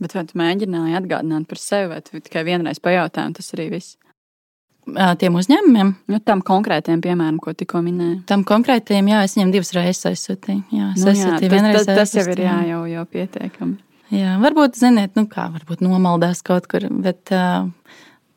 [0.00, 3.66] Bet vai tu mēģināji atgādināt par sevi, vai tu tikai vienreiz pajautāji, un tas arī
[3.74, 3.98] viss?
[5.20, 5.90] Tiem uzņēmumiem?
[6.10, 8.22] Nu, tam konkrētiem, piemēram, ko tikko minēju.
[8.30, 10.62] Tam konkrētiem, jā, es viņam divas reizes aizsūtīju.
[10.72, 13.76] Jā, Nu, jā, aizsūtīju tas, tas, tas jau ir jā, jau, jau pietiekami.
[14.10, 17.68] Jā, varbūt, ziniet, nu kā, varbūt nomaldās kaut kur, bet uh,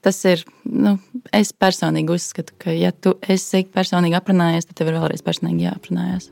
[0.05, 0.97] tas ir, nu,
[1.33, 6.29] es personīgi uzskatu, ka, ja tu esi personīgi aprunājies, tad tev ir vēlreiz personīgi jāaprunājas.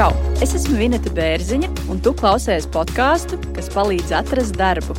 [0.00, 0.14] Čau!
[0.40, 4.94] Es esmu Vineta Bērziņa, un tu klausies podkāstu, kas palīdz atrast darbu.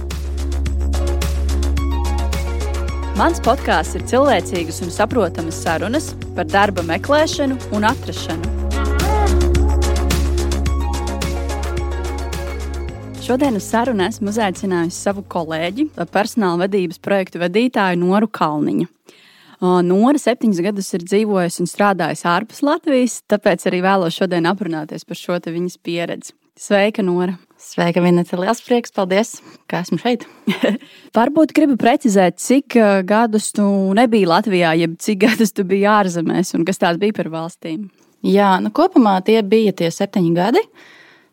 [3.17, 8.53] Mans podkāsts ir cilvēcīgas un saprotamas sarunas par darba meklēšanu un atrašanu.
[13.25, 18.85] Šodien uz sarunu esmu uzaicinājusi savu kolēģi, personāla vadības projektu vadītāju Noru Kalniņu.
[19.61, 25.19] Nora septiņus gadus ir dzīvojusi un strādājusi ārpus Latvijas, tāpēc arī vēlos šodien aprunāties par
[25.19, 26.33] šo viņas pieredzi.
[26.58, 27.38] Sveika, Nora!
[27.61, 28.39] Sveika, Vineta!
[28.41, 28.91] Liels prieks!
[28.94, 29.36] Paldies,
[29.69, 30.25] ka esmu šeit!
[31.17, 33.66] Varbūt gribu precizēt, cik uh, gadus tu
[33.97, 37.86] nebija Latvijā, jeb cik gadus tu biji ārzemēs un kas tās bija par valstīm?
[38.25, 40.66] Jā, nu kopumā tie bija tie septiņi gadi.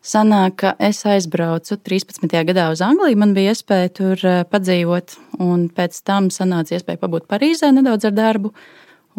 [0.09, 2.31] Sanāk, ka es aizbraucu 13.
[2.47, 3.17] gadā uz Angliju.
[3.19, 8.15] Man bija iespēja tur eh, padzīvot, un pēc tam sanāca iespēja pabūt Parīzē nedaudz ar
[8.17, 8.49] darbu.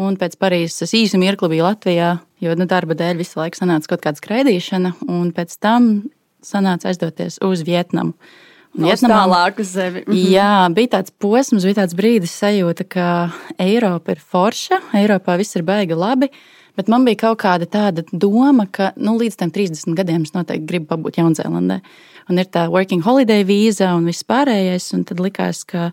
[0.00, 2.10] Un pēc Parīzes es īsu mirkli biju Latvijā,
[2.42, 5.90] jo nu, darba dēļ visu laiku sanāca kaut kāda skraidīšana, un pēc tam
[6.42, 8.16] sanāca aizdoties uz Vietnamu.
[8.80, 10.04] Vietnamā tālāk uz zemi.
[10.06, 10.22] Mhm.
[10.30, 13.06] Jā, bija tāds posms, bija tāds brīdis sajūta, ka
[13.62, 16.30] Eiropa ir forša, Eiropā viss ir baigi labi.
[16.78, 20.68] Bet man bija kaut kāda tāda doma, ka nu, līdz tam 30 gadiem es noteikti
[20.68, 21.80] gribu pabūt Jaunzēlandē.
[22.30, 24.92] Un ir tā working holiday vīza un viss pārējais.
[24.94, 25.90] Un tad likās, ka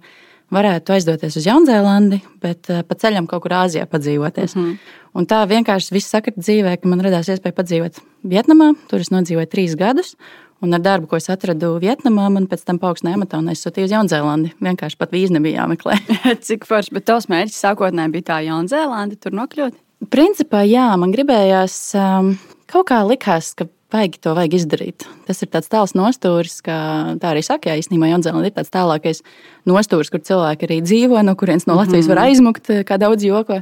[0.53, 4.55] varētu aizdoties uz Jaunzēlandi, bet uh, pa ceļam kaut kur Āzijā padzīvoties.
[4.55, 4.77] Mm -hmm.
[5.17, 8.75] Un tā vienkārši viss sakrita dzīvē, ka man radās iespēja padzīvot Vietnamā.
[8.87, 10.15] Tur es nodzīvoju trīs gadus.
[10.61, 13.91] Un ar darbu, ko es atradu Vietnamā, man pēc tam paaugstināja amatā un aizsūtīja uz
[13.91, 14.53] Jaunzēlandi.
[14.61, 15.97] Vienkārši pat vīzi nebija jāmeklē.
[16.47, 19.86] Cik forši, bet tavs mērķis sākotnēji bija tā Jaunzēlanda, tur nokļūt?
[20.13, 22.35] Principā, jā, man gribējās, um,
[22.69, 25.05] kaut kā likās, ka vajag to vajag izdarīt.
[25.27, 26.77] Tas ir tāds tāls nostūris, kā
[27.21, 29.23] tā arī saka, jā, īstenībā Jaunzēlanda ir tāds tālākais
[29.69, 32.15] nostūris, kur cilvēki arī dzīvo, no kurienes no Latvijas mm -hmm.
[32.15, 33.61] var aizmukt, kā daudz joko.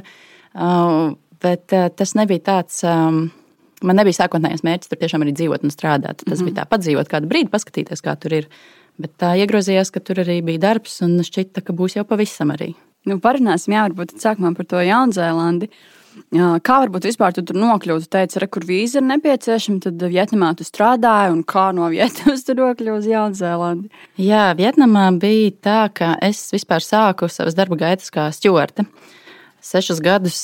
[0.54, 2.84] Uh, bet uh, tas nebija tāds.
[2.84, 3.30] Um,
[3.84, 6.24] Man nebija sākotnējais mērķis tur tiešām arī dzīvot un strādāt.
[6.24, 6.44] Tas mm -hmm.
[6.44, 8.48] bija tā, padzīvot kādu brīdi, paskatīties, kā tur ir.
[8.98, 12.74] Bet tā iegrozījās, ka tur arī bija darbs, un šķita, ka būs jau pavisam arī.
[13.04, 15.68] Nu, parunāsim, jā, varbūt sākumā par to Jaunzēlandi.
[16.36, 18.06] Kā varbūt vispār tu tur nokļūt?
[18.06, 22.44] Tu teici, re, kur vīza ir nepieciešama, tad Vietnamā tu strādāji, un kā no Vietnamas
[22.46, 23.90] tu nokļuvi uz Jaunzēlandi?
[24.24, 28.86] Jā, Vietnamā bija tā, ka es vispār sāku savas darba gaitas kā stjorte.
[29.66, 30.38] Sešus gadus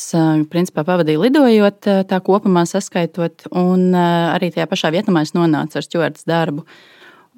[0.50, 6.26] principā, pavadīju lidojot, tā kopumā saskaitot, un arī tajā pašā Vietnamā es nonācu ar stjortes
[6.26, 6.66] darbu.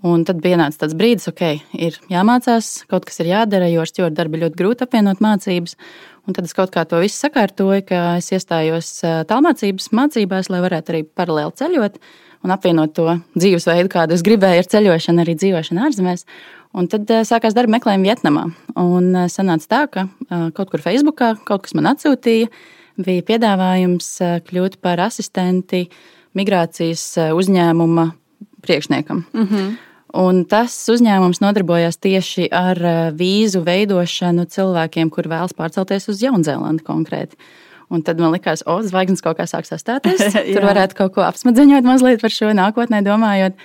[0.05, 3.89] Un tad bija tāds brīdis, ka okay, ir jāmācās, kaut kas ir jādara, jo ar
[3.89, 5.79] stūra darbu ļoti grūti apvienot mācības.
[6.25, 8.91] Un tad es kaut kā to visu sakārtoju, ka es iestājos
[9.29, 11.99] tālmācības mācībās, lai varētu arī paralēli ceļot
[12.45, 16.25] un apvienot to dzīvesveidu, kādu es gribēju ar ceļošanu, arī dzīvošanu ārzemēs.
[16.75, 18.49] Un tad sākās darba meklējumi Vietnamā.
[18.81, 20.07] Un sanāca tā, ka
[20.57, 22.51] kaut kur Facebookā kaut kas man atsūtīja,
[23.05, 24.11] bija piedāvājums
[24.49, 25.87] kļūt par asistenti
[26.35, 28.09] migrācijas uzņēmuma
[28.65, 29.25] priekšniekam.
[29.33, 29.75] Mm -hmm.
[30.15, 32.79] Un tas uzņēmums nodarbojās tieši ar
[33.19, 37.39] vīzu veidošanu cilvēkiem, kur vēlas pārcelties uz Jaunzēlandi konkrēti.
[37.91, 40.23] Un tad man likās, o, zvaigznes kaut kā sāk sastāties.
[40.55, 43.59] Tur varētu kaut ko apsmadzeņot mazliet par šo nākotnē domājot.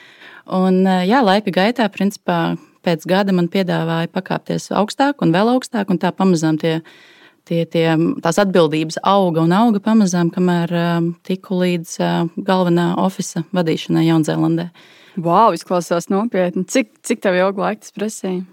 [0.57, 6.01] Un jā, laika gaitā, principā, pēc gada man piedāvāja pakāpties augstāk un vēl augstāk, un
[6.01, 6.79] tā pamazām tie,
[7.45, 7.85] tie, tie,
[8.25, 11.99] tās atbildības auga un auga pamazām, kamēr um, tiku līdz
[12.41, 14.71] galvenā oficiāla vadīšanai Jaunzēlandē.
[15.19, 16.63] Wow, izklausās nopietni.
[16.69, 18.45] Cik, cik tev ilgu laiku tas prasīja?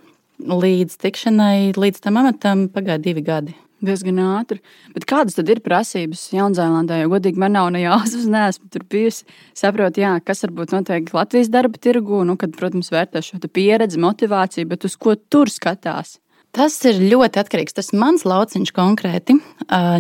[0.42, 3.54] Līdz tikšanai, līdz tam amatam pagāja divi gadi.
[3.86, 4.58] Diezgan ātri.
[4.96, 7.02] Bet kādas tad ir prasības Jaunzēlandē?
[7.02, 9.28] Jo, godīgi, man nav ne jāsas, neesmu tur bijusi.
[9.56, 14.70] Saprotu, jā, kas varbūt notiek Latvijas darba tirgu, nu, kad, protams, vērtē šo pieredzi, motivāciju,
[14.72, 16.16] bet uz ko tur skatās?
[16.56, 17.76] Tas ir ļoti atkarīgs.
[17.76, 19.36] Tas mans lauciņš konkrēti,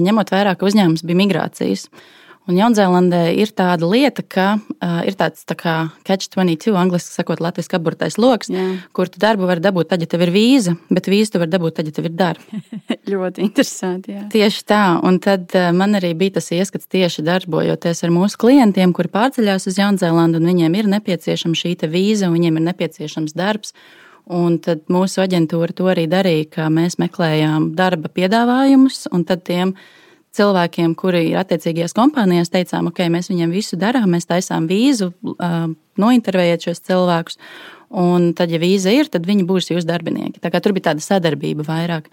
[0.08, 1.90] ņemot vērā, ka uzņēmums bija migrācijas.
[2.46, 5.74] Un Jaunzēlandē ir tāda lieta, ka uh, ir tāds tā kā
[6.06, 8.52] catch-22, angļuiski sakot, latviešu apburtais lokus,
[8.94, 11.80] kur tu darbu vari dabūt tad, ja tev ir vīza, bet vīzu tu vari dabūt
[11.80, 12.62] tad, ja tev ir darba.
[13.12, 14.14] ļoti interesanti.
[14.14, 14.28] Jā.
[14.30, 18.94] Tieši tā, un tad uh, man arī bija tas ieskats tieši darbojoties ar mūsu klientiem,
[18.94, 23.74] kuri pārceļās uz Jaunzēlandu, un viņiem ir nepieciešama šī vīza, un viņiem ir nepieciešams darbs.
[24.26, 29.76] Un tad mūsu aģentūra to arī darīja, ka mēs meklējām darba piedāvājumus, un tad tiem
[30.36, 35.10] cilvēkiem, kuri ir attiecīgajās kompānijās, teicām, ok, mēs viņiem visu darām, mēs taisām vīzu,
[36.00, 37.40] nointervējiet šos cilvēkus,
[38.02, 40.42] un tad, ja vīza ir, tad viņi būs jūsu darbinieki.
[40.42, 42.10] Tā kā tur bija tāda sadarbība vairāk.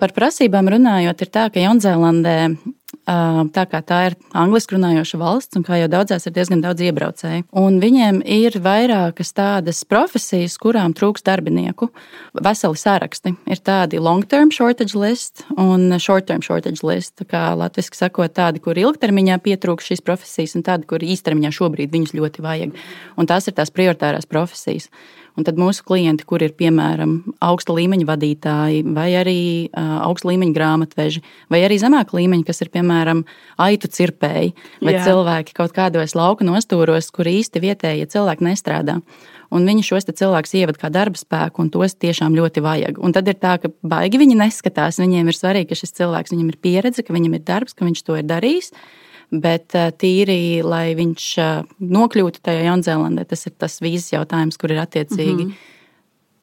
[0.00, 2.36] Par prasībām runājot, ir tā, ka Jaunzēlandē
[3.54, 7.46] tā kā tā ir angliski runājoša valsts, un kā jau daudzās ir diezgan daudz iebraucēju.
[7.56, 11.90] Un viņiem ir vairākas tādas profesijas, kurām trūks darbinieku.
[12.34, 17.24] Veseli saraksti ir tādi long-term shortage list un short-term shortage list.
[17.30, 22.14] Kā latviešu sakot, tādi, kur ilgtermiņā pietrūks šīs profesijas, un tādi, kur īstermiņā šobrīd viņus
[22.18, 22.76] ļoti vajag.
[23.16, 24.90] Un tās ir tās prioritārās profesijas.
[25.38, 30.56] Un tad mūsu klienti, kur ir piemēram augsta līmeņa vadītāji, vai arī uh, augsta līmeņa
[30.56, 31.22] grāmatveži,
[31.52, 33.24] vai arī zemāka līmeņa, kas ir piemēram
[33.62, 35.04] aitu cirpēji, vai Jā.
[35.08, 39.00] cilvēki kaut kādos lauka nostūros, kur īsti vietējie cilvēki nestrādā.
[39.50, 43.00] Un viņi šos cilvēkus ievada kā darba spēku, un tos tiešām ļoti vajag.
[43.02, 45.00] Un tad ir tā, ka baigi viņi neskatās.
[45.02, 48.04] Viņiem ir svarīgi, ka šis cilvēks, viņam ir pieredze, ka viņam ir darbs, ka viņš
[48.06, 48.70] to ir darījis
[49.30, 54.74] bet eh, tīri, lai viņš eh, nokļūtu tajā Jaunzēlandē, tas ir tas vīzas jautājums, kur
[54.74, 55.46] ir attiecīgi.
[55.46, 55.76] Mm -hmm.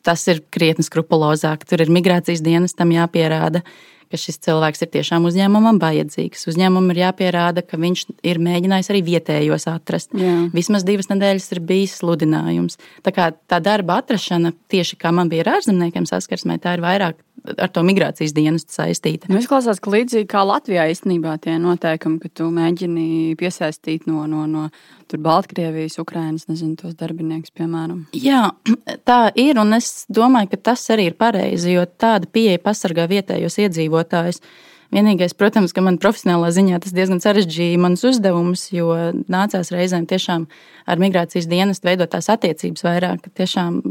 [0.08, 1.66] Tas ir krietni skrupulozāk.
[1.68, 3.62] Tur ir migrācijas dienestam jāpierāda,
[4.08, 6.48] ka šis cilvēks ir tiešām uzņēmumam vajadzīgs.
[6.48, 10.16] Uzņēmumam ir jāpierāda, ka viņš ir mēģinājis arī vietējos atrast.
[10.16, 10.48] Jā.
[10.54, 12.80] Vismaz divas nedēļas ir bijis sludinājums.
[13.04, 17.20] Tā kā tā darba atrašana, tieši kā man bija ar ārzemniekiem saskarsmē, tā ir vairāk
[17.56, 19.30] ar to migrācijas dienestu saistīta.
[19.32, 24.46] Nu, izklausās, ka līdzīgi kā Latvijā īstenībā tie noteikumi, ka tu mēģini piesaistīt no, no,
[24.52, 24.68] no
[25.08, 28.06] Baltkrievijas, Ukrainas, nezinu, tos darbiniekus, piemēram.
[28.18, 28.50] Jā,
[29.10, 33.62] tā ir, un es domāju, ka tas arī ir pareizi, jo tāda pieeja pasargā vietējos
[33.66, 34.42] iedzīvotājus.
[34.88, 38.94] Vienīgais, protams, ka man profesionālā ziņā tas diezgan sarežģīja manas uzdevumus, jo
[39.28, 40.46] nācās reizēm tiešām
[40.88, 43.82] ar migrācijas dienestu veidot tās attiecības vairāk, ka tiešām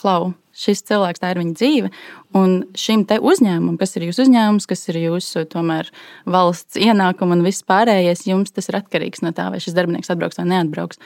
[0.00, 1.90] klau, šis cilvēks, tā ir viņa dzīve.
[2.38, 5.90] Un šim uzņēmumam, kas ir jūsu uzņēmums, kas ir jūsu tomēr,
[6.26, 10.40] valsts ienākuma un viss pārējais, jums tas ir atkarīgs no tā, vai šis darbinieks atbrauks
[10.40, 11.00] vai neatbrauks.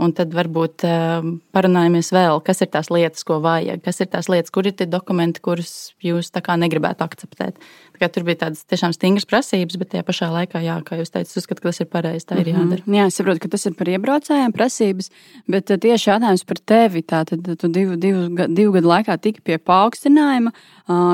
[0.00, 4.30] Un tad varbūt uh, parunājamies vēl, kas ir tās lietas, ko vajag, kas ir tās
[4.32, 7.60] lietas, kur ir tie dokumenti, kurus jūs negribētu akceptēt.
[8.00, 11.60] Tur bija tādas tiešām stingras prasības, bet tajā pašā laikā, jā, kā jūs teicat, uzskatu,
[11.60, 12.26] ka tas ir pareizi.
[12.26, 12.70] Tā ir mm -hmm.
[12.70, 12.96] jādara.
[12.96, 15.10] Jā, es saprotu, ka tas ir par iebraucējiem prasības,
[15.46, 17.02] bet tieši jautājums par tevi.
[17.02, 20.50] Tātad tu divu, divu, divu gadu laikā tiki pie paaugstinājuma.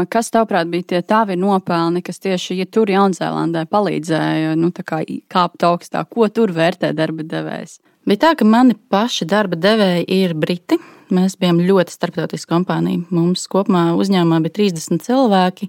[0.09, 5.63] Kas, tavuprāt, bija tie tavi nopelni, kas tieši, ja tur Jaunzēlandē palīdzēja nu, kā kāpt
[5.63, 6.09] augstāk?
[6.09, 7.81] Ko tur vērtē darba devējs?
[8.07, 10.77] Bija tā, ka mani paši darba devēji ir briti.
[11.11, 13.03] Mēs bijām ļoti starptautiska kompānija.
[13.11, 15.67] Mums kopumā uzņēmumā bija 30 cilvēki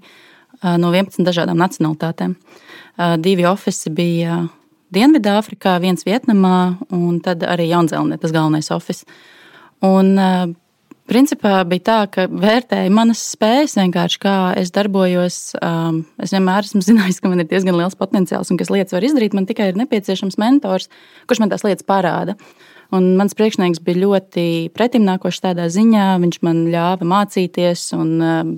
[0.77, 2.35] no 11 dažādām nacionalitātēm.
[3.25, 4.37] Divi oficiāli bija
[4.93, 9.09] Dienvidāfrikā, viens Vietnamā, un tad arī Jaunzēlandē tas galvenais oficiāls.
[9.85, 10.13] Un
[11.09, 15.39] principā bija tā, ka vērtēja manas spējas, vienkārši kā es darbojos.
[16.23, 19.35] Es vienmēr esmu zinājis, ka man ir diezgan liels potenciāls un kas lietas var izdarīt.
[19.37, 20.91] Man tikai ir nepieciešams mentors,
[21.29, 22.37] kurš man tās lietas parāda.
[22.95, 24.45] Un mans priekšnieks bija ļoti
[24.75, 26.05] pretimnākošs tādā ziņā.
[26.23, 28.13] Viņš man ļāva mācīties, un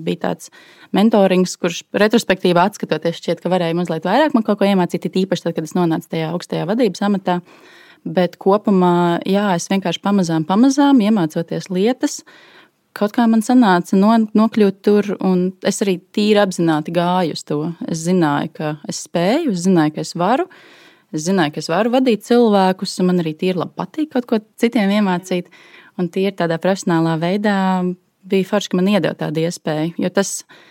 [0.06, 0.52] bija tāds
[0.94, 5.56] mentorings, kurš retrospektīvā atskatoties, šķiet, ka varēja mazliet vairāk man kaut ko iemācīt, īpaši tad,
[5.58, 7.40] kad es nonācu tajā augstajā vadības amatā.
[8.04, 12.20] Bet kopumā, jā, es vienkārši pamazām, pamazām iemācoties lietas.
[12.96, 17.60] Kaut kā man sanāca no, nokļūt tur, un es arī tīri apzināti gāju uz to.
[17.86, 20.48] Es zināju, ka es spēju, es zināju, ka es varu.
[21.14, 24.40] Es zināju, ka es varu vadīt cilvēkus, un man arī tīri labi patīk kaut ko
[24.62, 25.52] citiem iemācīt.
[26.00, 27.56] Un tīri tādā profesionālā veidā
[28.30, 29.96] bija forši, ka man iedeva tādu iespēju.
[30.00, 30.69] Jo tas ir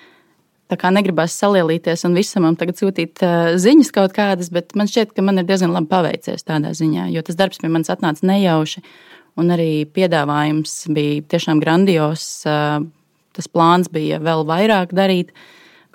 [0.70, 5.16] Tā kā negribas salielīties un visam tagad sūtīt uh, ziņas kaut kādas, bet man šķiet,
[5.18, 8.84] ka man ir diezgan labi paveicies tādā ziņā, jo tas darbs pie manis atnāca nejauši.
[9.40, 12.28] Un arī piedāvājums bija tiešām grandios.
[12.46, 12.84] Uh,
[13.34, 15.34] tas plāns bija vēl vairāk darīt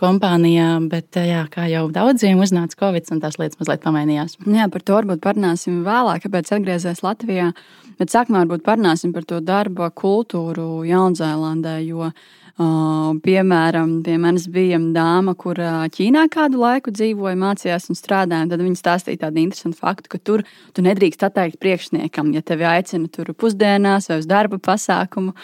[0.00, 4.38] kompānijā, bet, jā, kā jau daudziem uznāca Covid, un tās lietas mazliet pamainījās.
[4.42, 7.52] Jā, par to varbūt parunāsim vēlāk, kāpēc atgriezies Latvijā.
[8.00, 12.10] Bet sākumā varbūt parunāsim par to darba kultūru Jaunzēlandē, jo
[12.54, 15.58] piemēram, pie manis bija dāma, kur
[15.94, 18.46] Ķīnā kādu laiku dzīvoja, mācījās un strādāja.
[18.52, 20.44] Tad viņa stāstīja tādu interesantu faktu, ka tur
[20.76, 25.34] tu nedrīkst atteikt priekšniekam, ja tevi aicina tur pusdienās vai uz darba pasākumu.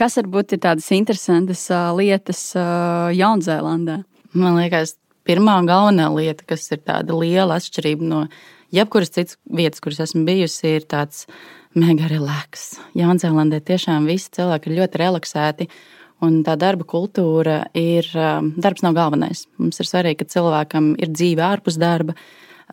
[0.00, 1.66] Kas varbūt ir tādas interesantas
[1.98, 3.98] lietas Jaunzēlandē?
[4.36, 4.96] Man liekas,
[5.28, 8.22] pirmā un galvenā lieta, kas ir tāda liela atšķirība no
[8.74, 11.26] jebkuras citas vietas, kuras esmu bijusi, ir tāds
[11.76, 12.78] mega relaks.
[12.96, 15.68] Jaunzēlandē tiešām visi cilvēki ir ļoti relaksēti.
[16.24, 19.44] Un tā darba kultūra ir, um, darbs nav galvenais.
[19.60, 22.16] Mums ir svarīgi, ka cilvēkam ir dzīve ārpus darba.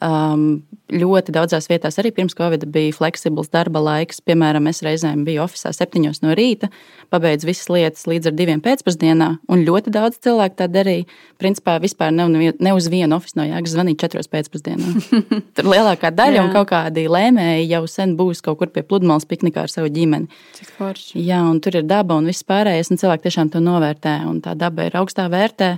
[0.04, 4.20] Um, ļoti daudzās vietās arī pirms Covid bija fleksibls darba laiks.
[4.26, 6.70] Piemēram, es reizēm biju oficiālā septiņos no rīta,
[7.14, 11.08] pabeidzu visas lietas līdz ar diviem pēcpusdienā, un ļoti daudz cilvēku tā darīja.
[11.42, 14.94] Principā vispār ne, ne uz vienu oficiālu no jēgas zvanīt četros pēcpusdienā.
[15.56, 19.66] Tur lielākā daļa un kaut kādi lēmēji jau sen būs kaut kur pie pludmales piknikā
[19.66, 20.30] ar savu ģimeni.
[20.60, 21.24] Cik forši.
[21.24, 24.58] Jā, un tur ir daba un viss pārējais, un cilvēki tiešām to novērtē, un tā
[24.60, 25.78] daba ir augstā vērtē.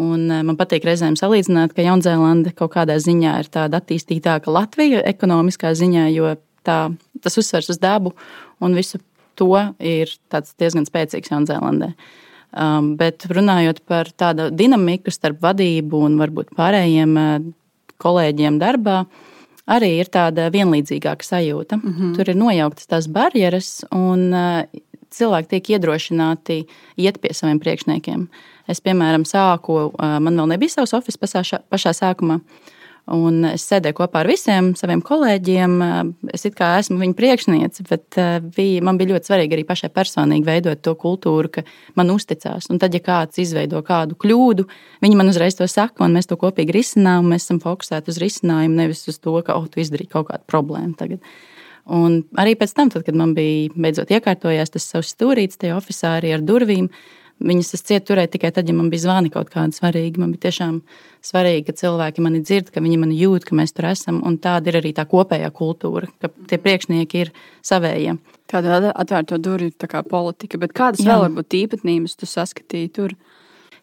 [0.00, 5.02] Un eh, man patīk reizēm salīdzināt, ka Jaunzēlande kaut kādā ziņā ir tāda attīstītāka Latvija
[5.08, 6.34] ekonomiskā ziņā, jo
[6.64, 6.78] tā,
[7.20, 8.14] tas uzsvers uz dabu
[8.62, 9.02] un visu
[9.36, 10.12] to ir
[10.60, 11.92] diezgan spēcīgs Jaunzēlandē.
[12.52, 17.36] Um, bet runājot par tādu dinamiku starp vadību un varbūt pārējiem uh,
[18.02, 18.98] kolēģiem darbā,
[19.72, 21.78] arī ir tāda vienlīdzīgāka sajūta.
[21.80, 22.14] Mm -hmm.
[22.16, 24.82] Tur ir nojauktas tās barjeras, un uh,
[25.12, 28.28] cilvēki tiek iedrošināti iet pie saviem priekšniekiem.
[28.70, 32.40] Es, piemēram, sāku, man vēl nebija savs oficiāls pašā, pašā sākumā.
[33.10, 35.72] Un es sēdēju kopā ar visiem saviem kolēģiem.
[36.30, 38.18] Es kā esmu viņa priekšniece, bet
[38.54, 41.64] bija, man bija ļoti svarīgi arī pašai personīgi veidot to kultūru, ka
[41.98, 42.68] man uzticās.
[42.70, 44.68] Un tad, ja kāds izveido kādu kļūdu,
[45.02, 47.26] viņi man uzreiz to saka, un mēs to kopīgi risinām.
[47.32, 50.94] Mēs esam fokusēti uz risinājumu, nevis uz to, ka, oh, tu izdarīji kaut kādu problēmu
[51.00, 51.26] tagad.
[51.90, 56.30] Un arī pēc tam, tad, kad man bija beidzot iekārtojās tas savs stūrītis, tie oficiāli
[56.36, 56.86] ar durvīm,
[57.42, 60.20] Viņas es cietu turēt tikai tad, ja man bija zvani kaut kādi svarīgi.
[60.22, 60.78] Man bija tiešām
[61.24, 64.22] svarīgi, ka cilvēki mani dzird, ka viņi mani jūt, ka mēs tur esam.
[64.28, 67.34] Un tāda ir arī tā kopējā kultūra, ka tie priekšnieki ir
[67.66, 68.16] savējie.
[68.52, 71.12] Tāda atvērto durvju tā politika, bet kādas Jā.
[71.12, 73.14] vēl varbūt īpatnības tu saskatīji tur?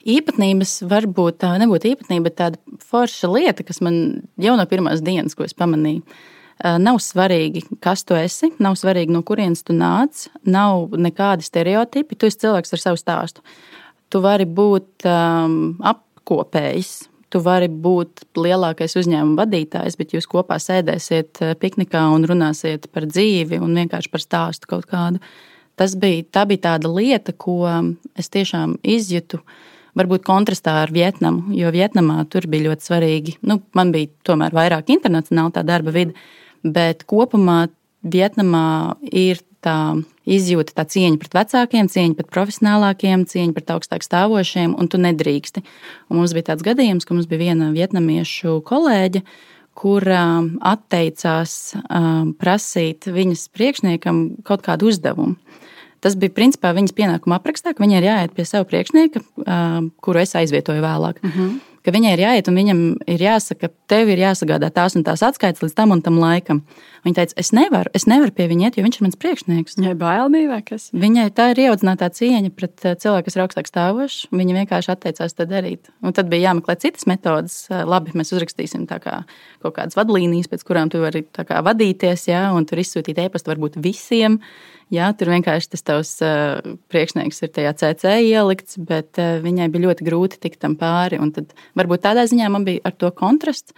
[0.09, 5.35] Īpatnības varbūt tā nebūtu īpatnība, bet tāda forša lieta, kas man jau no pirmās dienas,
[5.35, 10.25] ko es pamanīju, Eh, nav svarīgi, kas tu esi, nav svarīgi, no kurienes tu nāc,
[10.43, 12.17] nav nekādi stereotipi.
[12.19, 13.45] Tu esi cilvēks ar savu stāstu.
[14.09, 21.43] Tu vari būt um, apkopējs, tu vari būt lielākais uzņēmuma vadītājs, bet jūs kopā sēdēsiet
[21.45, 25.21] eh, piknikā un runāsiet par dzīvi un vienkārši par stāstu kaut kādu.
[25.79, 27.61] Tas bija, tā bija tāda lieta, ko
[28.19, 29.39] es tiešām izjūtu.
[29.97, 33.37] Varbūt kontrastā ar Vietnamu, jo Vietnamā tur bija ļoti svarīgi.
[33.47, 36.13] Nu, man bija tomēr vairāk internacionāla tā darba vide,
[36.63, 37.67] bet kopumā
[37.99, 39.99] Vietnamā ir tā
[40.29, 45.63] izjūta, tā cieņa pret vecākiem, cieņa pret profesionālākiem, cieņa pret augstāk stāvošiem, un tu nedrīksti.
[46.07, 49.23] Un mums bija tāds gadījums, ka mums bija viena vietnamiešu kolēģe,
[49.79, 51.57] kur atteicās
[52.39, 55.35] prasīt viņas priekšniekam kaut kādu uzdevumu.
[55.99, 59.23] Tas bija principā viņas pienākuma aprakstā, ka viņai ir jāiet pie sava priekšnieka,
[59.99, 61.19] kuru es aizvietoju vēlāk.
[61.19, 65.05] Uh -huh ka viņai ir jāiet un viņam ir jāsaka, tev ir jāsagādā tās un
[65.07, 66.63] tās atskaites līdz tam un tam laikam.
[67.05, 69.77] Viņa teica, es nevaru, es nevaru pie viņa iet, jo viņš ir mans priekšnieks.
[69.79, 70.89] Viņai bail bija vai kas?
[70.91, 74.17] Viņai tā ir ieaudzinātā cieņa pret eh, cilvēku, kas ir augstāk stāvošs.
[74.35, 75.91] Viņa vienkārši atteicās to darīt.
[76.03, 77.61] Un tad bija jāmeklē citas metodas.
[77.71, 78.99] Eh, labi, mēs uzrakstīsim kā
[79.63, 83.79] kaut kādas vadlīnijas, pēc kurām tu vari kā, vadīties, jā, un tur izsūtīt e-pastu varbūt
[83.83, 84.39] visiem.
[84.89, 89.85] Jā, tur vienkārši tas tavs uh, priekšnieks ir tajā CC ielikts, bet uh, viņai bija
[89.85, 91.19] ļoti grūti tikt tam pāri.
[91.35, 93.73] Tad varbūt tādā ziņā man bija ar to kontrasts,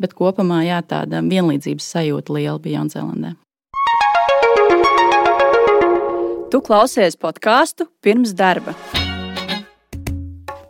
[0.00, 3.36] bet kopumā jā, tāda vienlīdzības sajūta liela bija Jaunzēlandē.
[6.50, 8.76] Tu klausies podkāstu pirms darba.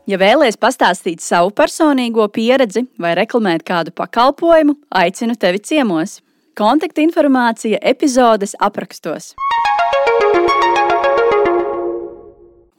[0.06, 6.20] Ja vēlaties pastāstīt savu personīgo pieredzi vai reklamēt kādu pakalpojumu, aicinu tevi ciemos.
[6.56, 9.34] Kontaktinformācija epizodes aprakstos.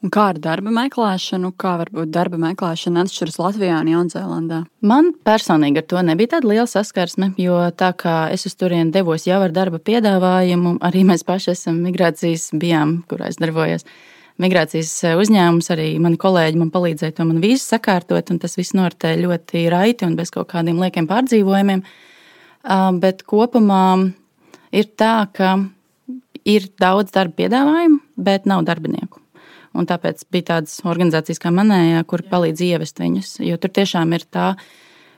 [0.05, 4.59] Un kā ar darba meklēšanu, kā varbūt darba meklēšana atšķiras Latvijā un Jaunzēlandā?
[4.85, 9.25] Man personīgi ar to nebija tāda liela saskarsme, jo tā kā es uz turieni devos
[9.25, 13.87] jau ar darba piedāvājumu, arī mēs paši esam migrācijas bijām, kurā es darbojos.
[14.37, 19.17] Migrācijas uzņēmums arī mani kolēģi man palīdzēja to man vīzu sakārtot, un tas viss noritēja
[19.23, 21.81] ļoti raiti un bez kaut kādiem liekiem pārdzīvojumiem.
[23.01, 23.85] Bet kopumā
[24.77, 25.55] ir tā, ka
[26.45, 29.23] ir daudz darba piedāvājumu, bet nav darbinieku.
[29.77, 33.37] Un tāpēc bija tādas organizācijas kā manējā, kur palīdz ievest viņus.
[33.45, 34.53] Jo tur tiešām ir tā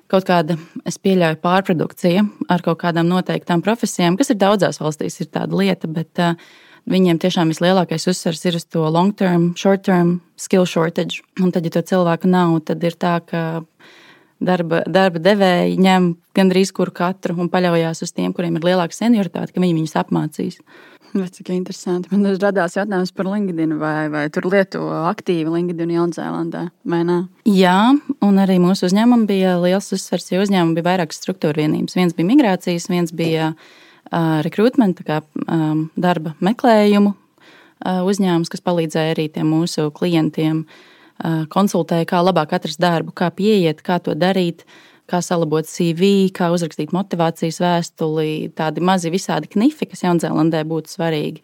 [0.09, 0.57] kaut kāda,
[0.89, 5.87] es pieļauju, pārprodukcija ar kaut kādām noteiktām profesijām, kas ir daudzās valstīs, ir tāda lieta,
[5.91, 6.33] bet uh,
[6.89, 11.23] viņiem tiešām vislielākais uzsvers ir uz to long term, short term skill shortage.
[11.41, 13.61] Un tad, ja to cilvēku nav, tad ir tā, ka
[14.39, 19.53] darba, darba devēji ņem gandrīz kuru katru un paļaujas uz tiem, kuriem ir lielāka senioritāte,
[19.53, 20.61] ka viņi viņus apmācīs.
[21.13, 22.11] Vai cik interesanti.
[22.13, 27.17] Man radās jautājums par LinkedIn, vai, vai tur lieto aktīvi LinkedIn Jaunzēlandē, vai ne?
[27.49, 27.77] Jā,
[28.25, 31.97] un arī mūsu uzņēmumam bija liels uzsvers, jo uzņēmumam bija vairākas struktūra vienības.
[31.97, 39.15] Viens bija migrācijas, viens bija uh, rekrutmenta, kā um, darba meklējumu uh, uzņēmums, kas palīdzēja
[39.15, 44.67] arī tiem mūsu klientiem, uh, konsultēja, kā labāk atrast darbu, kā pieiet, kā to darīt.
[45.09, 51.43] Kā salabot CV, kā uzrakstīt motivācijas vēstuli, tādi mazi visādi knifi, kas Jaunzēlandē būtu svarīgi.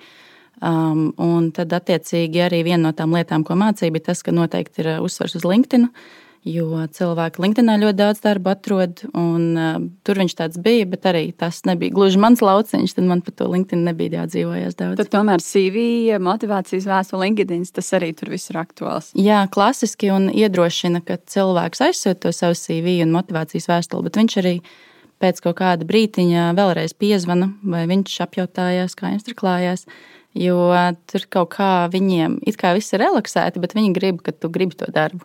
[0.63, 4.85] Um, un tad, attiecīgi, arī viena no tām lietām, ko mācīja, bija tas, ka noteikti
[4.85, 5.89] ir uzsvers uz LinkedIn.
[5.89, 11.07] Uh, jo cilvēki LinkedInā ļoti daudz darba atrod, un uh, tur viņš tāds bija, bet
[11.09, 14.99] arī tas nebija gluži mans lauciņš, tad man par to LinkedIn nebija jādzīvojas daudz.
[15.01, 19.09] Tad tomēr CV, motivācijas vēstule, LinkedIn, tas arī tur viss ir aktuāls.
[19.17, 24.37] Jā, klasiski un iedrošina, ka cilvēks aizsūta to savu CV un motivācijas vēstuli, bet viņš
[24.43, 24.59] arī
[25.23, 29.89] pēc kaut kāda brītiņa vēlreiz piezvana, vai viņš apjautājās, kā viņš tur klājās.
[30.35, 30.67] Jo
[31.07, 34.75] tur kaut kā viņiem it kā viss ir relaksēti, bet viņi grib, ka tu gribi
[34.75, 35.23] to darbu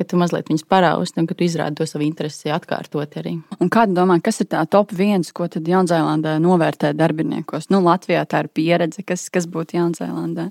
[0.00, 3.34] ka tu mazliet viņus parausti un ka tu izrādi to savu interesi atkārtot arī.
[3.60, 7.68] Un kāda domā, kas ir tā top viens, ko tad Jaunzēlandē novērtē darbiniekos?
[7.68, 10.48] Nu, Latvijā tā ir pieredze, kas, kas būtu Jaunzēlandē.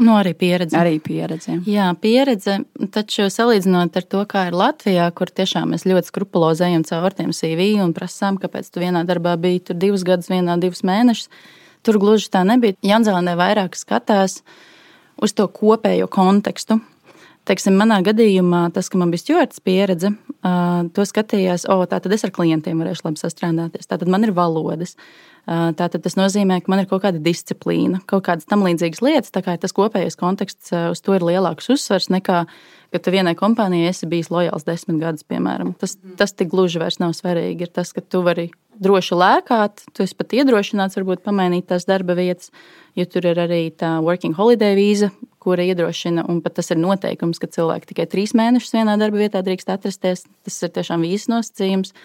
[0.00, 0.76] Nu, arī pieredze.
[0.80, 1.58] Arī pieredze.
[1.68, 2.62] Jā, pieredze.
[2.94, 7.34] Taču salīdzinot ar to, kā ir Latvijā, kur tiešām mēs ļoti skrupulozi ejam caur tiem
[7.36, 11.28] CV un prasām, kāpēc tu vienā darbā biji tur divus gadus, vienā divus mēnešus,
[11.84, 12.78] tur gluži tā nebija.
[12.88, 14.40] Jaunzēlandē vairāk skatās
[15.20, 16.80] uz to kopējo kontekstu.
[17.42, 20.12] Teiksim, manā gadījumā tas, ka man bija stūrains pieredze,
[20.94, 23.88] to skatījās, o, tā tad es ar klientiem varēšu labi sastrādāties.
[23.90, 24.94] Tā tad man ir valodas.
[25.42, 29.34] Tātad tas nozīmē, ka man ir kaut kāda disciplīna, kaut kādas tam līdzīgas lietas.
[29.34, 32.44] Tā kā tas kopējais konteksts uz to ir lielāks uzsvers nekā,
[32.94, 35.74] ka tu vienai kompānijai esi bijis lojāls desmit gadus, piemēram.
[35.82, 37.66] Tas, tas tik gluži vairs nav svarīgi.
[37.66, 42.14] Ir tas, ka tu vari droši lēkāt, tu esi pat iedrošināts varbūt pamainīt tās darba
[42.18, 42.54] vietas,
[42.94, 45.10] jo tur ir arī tā working holiday vīza,
[45.42, 49.42] kura iedrošina, un pat tas ir noteikums, ka cilvēki tikai trīs mēnešus vienā darba vietā
[49.44, 50.26] drīkst atrasties.
[50.46, 51.96] Tas ir tiešām vīzes nosacījums.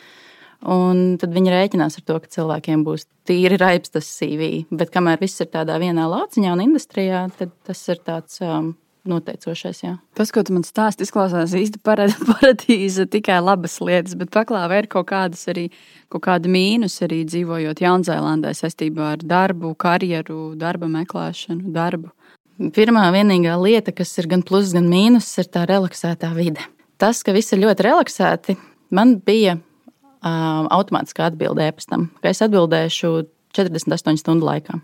[0.73, 4.65] Un tad viņi rēķinās ar to, ka cilvēkiem būs tīri raips tas CV.
[4.73, 8.71] Bet kamēr viss ir tādā vienā lauciņā un industrijā, tad tas ir tāds um,
[9.07, 9.81] noteicošais.
[9.83, 9.93] Jā.
[10.17, 15.09] Tas, ko tu man stāsti, izklausās īsti paradīze, tikai labas lietas, bet paklāvē ir kaut
[15.11, 15.67] kādas arī,
[16.13, 22.11] kaut kāda mīnus arī dzīvojot Jaunzēlandē saistībā ar darbu, karjeru, darba meklēšanu, darbu.
[22.57, 26.63] Pirmā vienīgā lieta, kas ir gan pluss, gan mīnus, ir tā relaksētā vide.
[26.97, 28.55] Tas, ka viss ir ļoti relaksēti,
[28.97, 33.11] man bija uh, automātiskā atbilde e-pastam, ka es atbildēšu
[33.53, 34.79] 48 stundu laikā.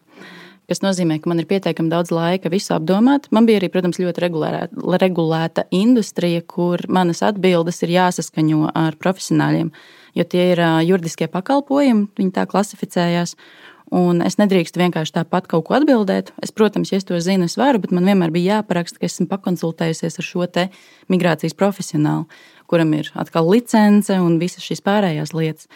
[0.70, 3.26] Tas nozīmē, ka man ir pietiekami daudz laika visu apdomāt.
[3.36, 9.74] Man bija arī, protams, ļoti regulēta, regulēta industrija, kur manas atbildes ir jāsaskaņo ar profesionāļiem,
[10.16, 13.36] jo tie ir juridiskie pakalpojumi, viņi tā klasificējās.
[13.92, 16.32] Un es nedrīkstu vienkārši tāpat kaut ko atbildēt.
[16.46, 19.28] Es, protams, ja es to zinu, es varu, bet man vienmēr bija jāparaksta, ka esmu
[19.32, 20.48] pakonsultējusies ar šo
[21.12, 22.26] migrācijas profesionālu,
[22.72, 25.68] kuram ir atkal licence un visas šīs pārējās lietas.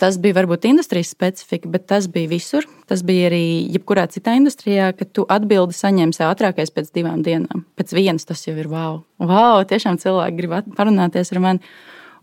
[0.00, 2.64] Tas bija varbūt industrijas specifika, bet tas bija visur.
[2.88, 7.66] Tas bija arī jebkurā citā industrijā, ka tu atbildi saņemsi ātrākais pēc divām dienām.
[7.76, 9.02] Pēc vienas tas jau ir wow.
[9.20, 11.74] Wow, tiešām cilvēki grib parunāties ar mani.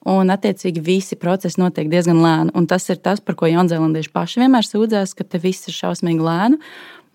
[0.08, 2.54] Un, attiecīgi, visi procesi notiek diezgan lēni.
[2.56, 6.24] Un tas ir tas, par ko jaunzēlandieši paši vienmēr sūdzās, ka te viss ir šausmīgi
[6.24, 6.62] lēni.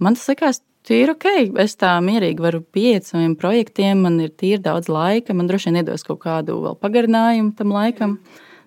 [0.03, 1.27] Man tas likās, tīri ok.
[1.63, 5.83] Es tā mierīgi varu pieiet saviem projektiem, man ir tīri daudz laika, man droši vien
[5.83, 8.19] iedos kaut kādu vēl pagarinājumu tam laikam.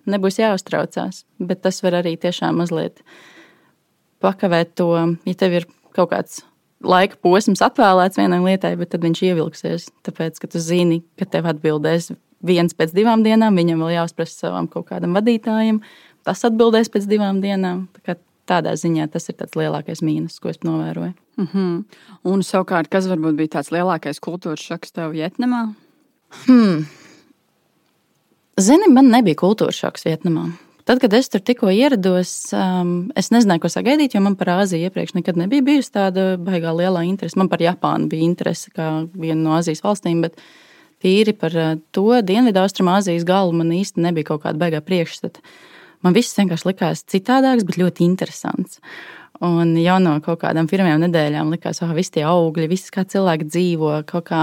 [0.06, 3.02] Nebūs jāuztraucās, bet tas var arī tiešām mazliet
[4.22, 4.92] pakavēt to,
[5.26, 6.44] ja tev ir kaut kāds
[6.86, 9.88] laika posms atvēlēts vienai lietai, bet tad viņš ievilksies.
[10.06, 12.12] Tāpēc, ka tu zini, ka tev atbildēs
[12.44, 15.80] viens pēc divām dienām, viņam vēl jāuzprasa savam kaut kādam vadītājam,
[16.26, 17.86] tas atbildēs pēc divām dienām.
[18.04, 21.14] Tā tādā ziņā tas ir tas lielākais mīnus, ko es novēroju.
[21.36, 21.84] Mm -hmm.
[22.24, 25.74] Un savukārt, kas varbūt bija tāds lielākais kultūras šoks tev Vietnamā?
[26.46, 26.86] Hmm.
[28.60, 30.52] Zini, man nebija kultūras šoks Vietnamā.
[30.84, 34.86] Tad, kad es tur tikko ierados, um, es nezināju, ko sagaidīt, jo man par Āziju
[34.86, 37.38] iepriekš nekad nebija bijusi tāda baigā lielā interese.
[37.38, 40.38] Man par Japānu bija interese kā viena no Āzijas valstīm, bet
[41.04, 45.42] tīri par eh, to Dienvidu-Austrumāzijas galu man īsti nebija kaut kāda baigā priekšstata.
[46.04, 48.80] Man viss vienkārši likās citādāks, bet ļoti interesants.
[49.44, 53.04] Un jau no kaut kādām pirmajām nedēļām likās, ka oh, visi tie augļi, viss kā
[53.04, 54.42] cilvēki dzīvo, kaut kā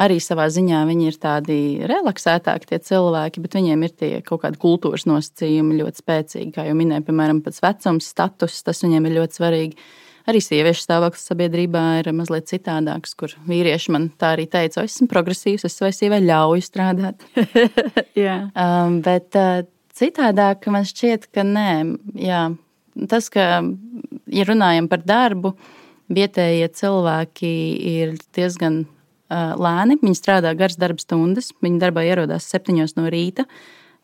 [0.00, 1.58] arī savā ziņā viņi ir tādi
[1.90, 6.54] relaksētāki, tie cilvēki, bet viņiem ir tie kaut kādi kultūras nosacījumi ļoti spēcīgi.
[6.56, 9.84] Kā jau minēju, piemēram, pats vecums, status, tas viņiem ir ļoti svarīgi.
[10.24, 15.10] Arī sieviešu stāvoklis sabiedrībā ir mazliet citādāks, kur vīrieši man tā arī teica, es esmu
[15.10, 17.26] progresīvs, es savai sievai ļauju strādāt.
[18.56, 21.68] um, bet uh, citādāk man šķiet, ka nē,
[22.24, 22.40] jā,
[23.10, 23.60] tas, ka,
[24.32, 25.52] ja runājam par darbu,
[26.14, 27.52] vietējie cilvēki
[27.92, 29.98] ir diezgan uh, lēni.
[30.00, 33.44] Viņi strādā garas darba stundas, viņi darbā ierodās septiņos no rīta.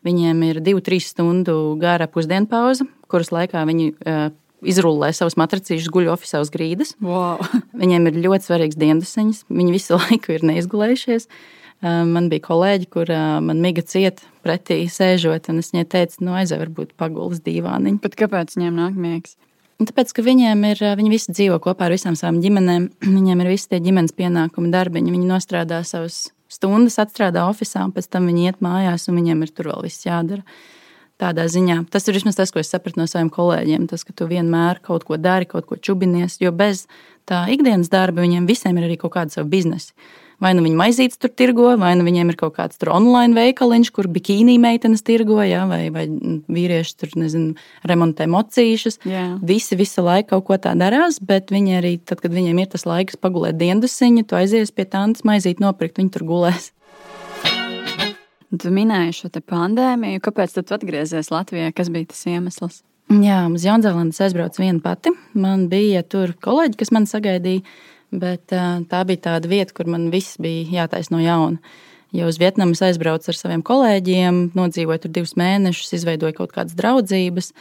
[0.05, 4.29] Viņiem ir divu, trīs stundu gara pusdienu pauze, kuras laikā viņi uh,
[4.61, 6.93] izrullē savus matracīšus, guļ oficiālā uz grīdas.
[7.03, 7.41] Wow.
[7.81, 11.29] Viņiem ir ļoti svarīgs diendasiņas, viņi visu laiku ir neizgulējušies.
[11.81, 13.09] Man bija kolēģi, kur
[13.41, 17.97] man miga cieta pretī sēžot, un es viņai teicu, no nu, aizej, varbūt pagulas dīvāniņu.
[18.03, 19.33] Bet kāpēc viņiem nāk miegs?
[19.81, 22.85] Tāpēc, ka viņiem ir, viņi visi dzīvo kopā ar visām savām ģimenēm,
[23.17, 28.11] viņiem ir visi tie ģimenes pienākumi, darbiņi, viņi nostrādā savas stundas, atstrādā oficiālā, un pēc
[28.11, 30.45] tam viņi iet mājās, un viņiem ir tur vēl viss jādara.
[31.21, 33.85] Tādā ziņā tas ir vismaz tas, ko es sapratu no saviem kolēģiem.
[33.91, 36.87] Tas, ka tu vienmēr kaut ko dari, kaut ko čubinies, jo bez
[37.29, 39.93] tā ikdienas darba viņiem visiem ir arī kaut kāda sava biznesa.
[40.41, 44.09] Vai nu viņi maizītes tur tirgo, vai nu viņiem ir kaut kāds online veikaliņš, kur
[44.09, 47.53] bikīnī meitenes tirgo, ja, vai, vai vīrieši tur nezinu,
[47.85, 48.97] remontē mocīšas.
[49.05, 49.35] Yeah.
[49.37, 52.89] Visi visu laiku kaut ko tā darās, bet viņi arī, tad, kad viņiem ir tas
[52.89, 56.71] laiks pagulēt diendusiņu, tu aizies pie tantes maizīt nopirkt, viņi tur gulēs.
[58.51, 60.19] Tu minēji šo pandēmiju.
[60.23, 61.69] Kāpēc tu atgriezies Latvijā?
[61.75, 62.81] Kas bija tas iemesls?
[63.11, 65.13] Jā, uz Jaunzēlandes aizbraucu viena pati.
[65.39, 67.63] Man bija tur kolēģi, kas man sagaidīja.
[68.11, 71.61] Bet tā bija tāda vieta, kur man viss bija jātaisa no jauna.
[72.11, 76.75] Jo uz Vietnamu es aizbraucu ar saviem kolēģiem, nodzīvoju tur divus mēnešus, izveidoju kaut kādas
[76.75, 77.53] draudzības.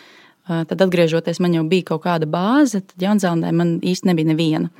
[0.50, 4.72] Tad, atgriežoties, man jau bija kaut kāda bāze, tad Jaunzēlandē man īsti nebija neviena.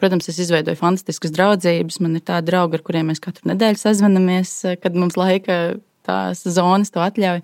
[0.00, 2.00] Protams, es izveidoju fantastiskas draudzības.
[2.04, 6.92] Man ir tādi draugi, ar kuriem mēs katru nedēļu sazvanamies, kad mums laika tās zonas
[6.92, 7.40] to atļauj.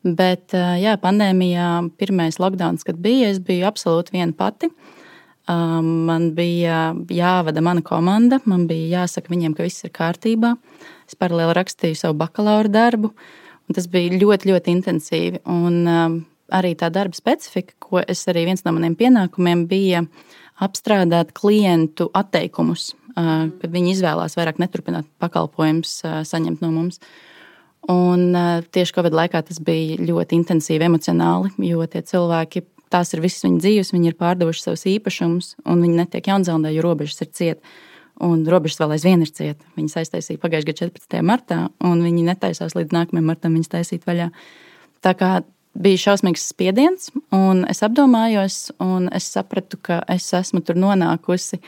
[0.00, 1.68] Bet, jā, pandēmijā
[2.00, 4.70] pirmais lockdown, kad bija, es biju absolūti viena pati.
[4.70, 5.00] Uh,
[5.48, 10.54] Man bija jāvada mana komanda, man bija jāsaka viņiem, ka viss ir kārtībā.
[11.08, 15.40] Es paralēli rakstīju savu bakalaura darbu, un tas bija ļoti, ļoti intensīvi.
[15.50, 15.88] Un
[16.54, 20.04] arī tā darba specifika, ko es arī viens no maniem pienākumiem bija
[20.60, 27.00] apstrādāt klientu atteikumus, kad viņi izvēlās vairāk neturpināt pakalpojumus saņemt no mums.
[27.90, 28.36] Un
[28.72, 33.62] tieši Covid laikā tas bija ļoti intensīvi emocionāli, jo tie cilvēki tās ir visas viņa
[33.62, 37.78] dzīves, viņi ir pārdevuši savus īpašumus, un viņi netiek Jaunzēlandē, jo robežas ir cietas.
[38.20, 39.64] Un robežas vēl aizvien ir cieta.
[39.78, 41.20] Viņas aiztaisīja pagājušā gada 14.
[41.24, 44.26] martā, un viņi netaisās līdz nākamajam martam viņas taisīt vaļā.
[45.00, 45.30] Tā kā
[45.74, 51.60] bija šausmīgs spiediens, un es apdomājos, un es sapratu, ka es esmu tur nonākusi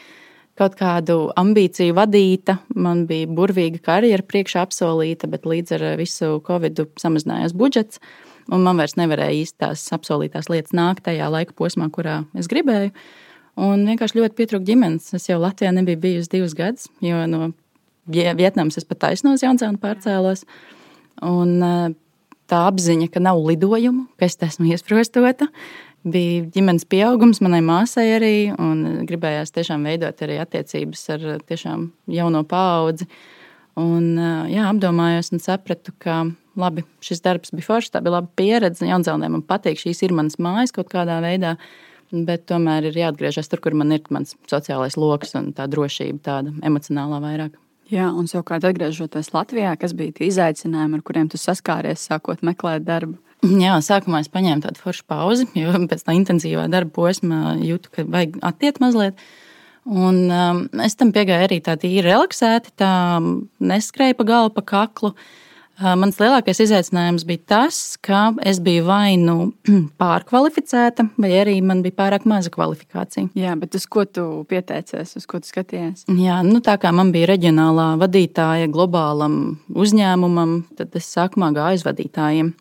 [0.58, 2.58] kaut kādu ambīciju vadīta.
[2.74, 8.02] Man bija burvīga karjera priekšā apsolīta, bet līdz ar visu Covid samazinājās budžets
[8.50, 12.92] un man vairs nevarēja īsti tās apsolītās lietas nākt tajā laika posmā, kurā es gribēju.
[13.62, 15.10] Un vienkārši ļoti pietrūka ģimenes.
[15.18, 17.50] Es jau Latvijā nebiju bijusi divus gadus, jo no
[18.08, 20.46] Vietnamas es pat taisnos Jaunzēnu pārcēlos.
[21.28, 21.60] Un
[22.52, 25.48] tā apziņa, ka nav lidojumu, ka es esmu iesprostota,
[26.04, 32.42] bija ģimenes pieaugums manai māsai arī, un gribējās tiešām veidot arī attiecības ar tiešām jauno
[32.48, 33.08] paudzi.
[33.78, 34.18] Un,
[34.52, 36.26] jā, apdomājos un sapratu, ka
[36.60, 38.84] labi, šis darbs bija foršs, tā bija laba pieredze.
[38.84, 41.56] Jaunzēlnē man patīk, šīs ir manas mājas kaut kādā veidā.
[42.12, 46.52] Bet tomēr ir jāatgriežas tur, kur man ir mans sociālais lokus un tā drošība, tāda
[46.68, 47.56] emocionālā vairāk.
[47.92, 52.86] Jā, un savukārt atgriežoties Latvijā, kas bija tie izaicinājumi, ar kuriem tu saskāries, sākot meklēt
[52.86, 53.18] darbu?
[53.42, 58.06] Jā, sākumā es paņēmu tādu foršu pauzi, jo pēc tā intensīvā darba posma jūtu, ka
[58.08, 59.20] vajag attiekt mazliet.
[59.82, 62.92] Un, um, es tam piegāju arī tā īri relaksēti, tā
[63.58, 65.10] neskrēja pa galvu, pa kaklu.
[65.10, 65.41] Uh,
[65.82, 69.52] Mans lielākais izaicinājums bija tas, ka es biju vai nu
[70.02, 73.32] pārkvalificēta, vai arī man bija pārāk maza kvalifikācija.
[73.38, 76.06] Jā, bet uz ko tu pieteicies, uz ko tu skaties?
[76.06, 81.86] Jā, nu, tā kā man bija reģionālā vadītāja globālam uzņēmumam, tad es sākumā gāju uz
[81.88, 82.54] vadītājiem.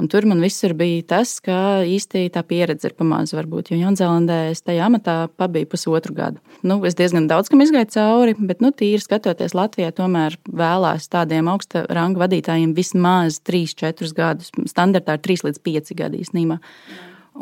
[0.00, 4.38] Un tur man visur bija tas, ka īsti tā pieredze ir pamazs, varbūt, jo Jaunzēlandē
[4.54, 6.40] es tajā amatā pabiju pusotru gadu.
[6.64, 11.50] Nu, es diezgan daudz kam izgāju cauri, bet, nu, tīri skatoties Latvijā, tomēr vēlās tādiem
[11.52, 14.48] augsta ranga vadītājiem vismaz 3-4 gadus.
[14.72, 16.56] Standartā ir 3 līdz 5 gadi īstenībā.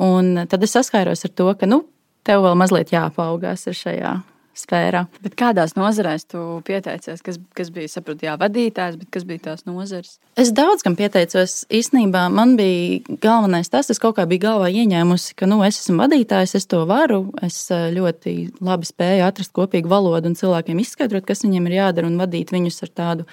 [0.08, 1.84] Un tad es saskāros ar to, ka, nu,
[2.26, 4.18] tev vēl mazliet jāpaugās šajā
[4.58, 5.04] sfērā.
[5.24, 7.22] Bet kādās nozarēs tu pieteicies?
[7.24, 10.16] Kas, kas bija sapratu, jā, vadītājs, bet kas bija tās nozares?
[10.38, 11.60] Es daudz kam pieteicos.
[11.74, 16.02] Īsnībā man bija galvenais tas, es kaut kā biju galvā ieņēmusi, ka nu, es esmu
[16.02, 17.24] vadītājs, es to varu.
[17.44, 22.10] Es eh, ļoti labi spēju atrast kopīgu valodu un cilvēkiem izskaidrot, kas viņiem ir jādara
[22.10, 23.28] un vadīt viņus ar tādu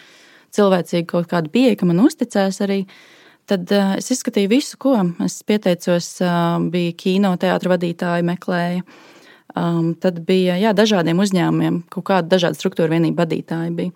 [0.55, 2.85] cilvēcīgu kaut kādu pieeju, ka man uzticēs arī.
[3.45, 6.07] Tad uh, es izskatīju visu, ko es pieteicos.
[6.23, 8.81] Uh, bija kino teātris vadītāji, meklēju
[9.55, 13.93] Um, tad bija jā, dažādiem uzņēmumiem, kaut kāda dažāda struktūra vienība vadītāji bija.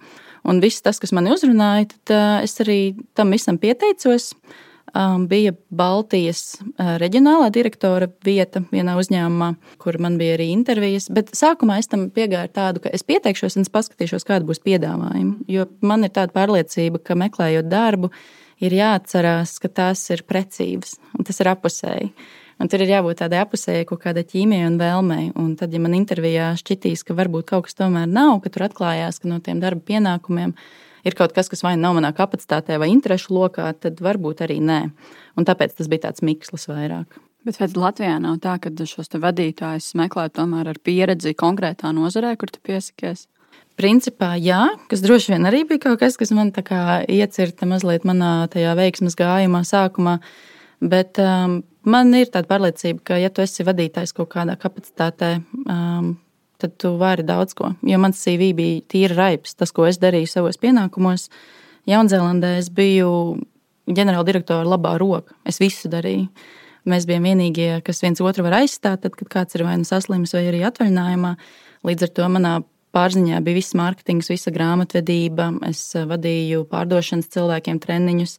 [0.48, 2.80] Un viss tas, kas mani uzrunāja, tad uh, es arī
[3.18, 4.32] tam visam pieteicos.
[4.96, 9.52] Um, bija Baltijas uh, reģionālā direktora vieta vienā uzņēmumā,
[9.84, 11.12] kur man bija arī intervijas.
[11.14, 15.44] Bet sākumā es tam piegāju tādu, ka es pieteikšos un es paskatīšos, kāda būs piedāvājuma.
[15.52, 18.10] Jo man ir tāda pārliecība, ka meklējot darbu,
[18.64, 22.14] ir jāatcerās, ka tās ir precīzas un tas ir apusēji.
[22.60, 25.30] Un tur ir jābūt tādai apusēji kaut kādai ķīmijai un vēlmei.
[25.40, 29.22] Un tad, ja man intervijā šķitīs, ka varbūt kaut kas tomēr nav, ka tur atklājās,
[29.22, 30.52] ka no tiem darba pienākumiem
[31.08, 34.82] ir kaut kas, kas vai nav manā kapacitātē vai interešu lokā, tad varbūt arī nē.
[35.40, 37.20] Un tāpēc tas bija tāds mikslis vairāk.
[37.48, 42.52] Bet vai Latvijā nav tā, ka šos vadītājus meklē tomēr ar pieredzi konkrētā nozarē, kur
[42.52, 43.30] tu piesakies?
[43.80, 48.76] Principā, jā, kas droši vien arī bija kaut kas, kas man iecirta mazliet manā tajā
[48.76, 50.18] veiksmes gājumā, sākumā.
[50.84, 56.14] Bet um, man ir tāda pārliecība, ka, ja tu esi vadītājs kaut kādā kapacitātē, um,
[56.60, 57.74] tad tu vari daudz ko.
[57.88, 61.30] Jo mans CV bija tīra raips, tas, ko es darīju savos pienākumos.
[61.90, 63.12] Jaunzēlandē es biju
[63.90, 65.36] ģenerāldirektora labā roka.
[65.48, 66.28] Es visu darīju.
[66.90, 70.34] Mēs bijām vienīgie, kas viens otru var aizstāt, tad, kad kāds ir vai nu saslims,
[70.36, 71.34] vai arī atvaļinājumā.
[71.88, 72.54] Līdz ar to manā
[72.96, 75.52] pārziņā bija viss mārketings, visa grāmatvedība.
[75.70, 78.38] Es vadīju pārdošanas cilvēkiem treniņus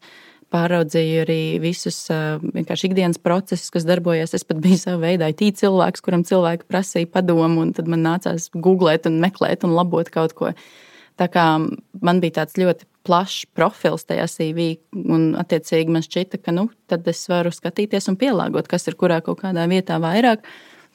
[0.50, 4.34] pāraudzīju arī visus vienkārši ikdienas procesus, kas darbojas.
[4.36, 8.50] Es pat biju savā veidā IT cilvēks, kuram cilvēki prasīja padomu, un tad man nācās
[8.54, 10.54] googlēt, un meklēt un labot kaut ko.
[11.20, 14.72] Tā kā man bija tāds ļoti plašs profils tajā CV,
[15.12, 19.20] un attiecīgi man šķita, ka nu, tad es varu skatīties un pielāgot, kas ir kurā
[19.24, 20.44] kaut kādā vietā vairāk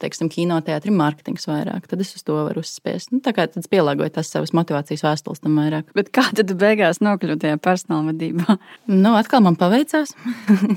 [0.03, 1.87] teiksim, kinoteātris, mārketings vairāk.
[1.89, 3.13] Tad es uz to varu uzspiest.
[3.13, 5.89] Nu, tā kā tas pielāgoja tās savas motivācijas vēstules tam vairāk.
[5.97, 8.57] Bet kā tad beigās nokļūt tajā personāla vadībā?
[9.05, 10.13] Nu, atkal man paveicās.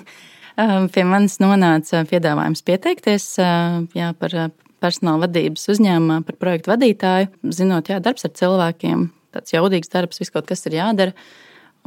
[0.95, 4.35] Pie manis nonāca piedāvājums pieteikties jā, par
[4.83, 7.31] personāla vadības uzņēmumā, par projektu vadītāju.
[7.55, 9.05] Zinot, jā, darbs ar cilvēkiem,
[9.37, 11.15] tāds jaudīgs darbs, viss kaut kas ir jādara.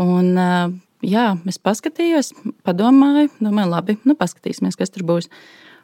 [0.01, 0.31] Un,
[1.05, 2.31] jā, es paskatījos,
[2.67, 5.29] padomāju, domāju, labi, nu, paskatīsimies, kas tur būs.